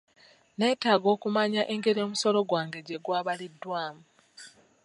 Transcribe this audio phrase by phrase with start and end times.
[0.55, 4.03] Nneetaaga okumanya engeri omusolo gwange gye gwabaliddwamu.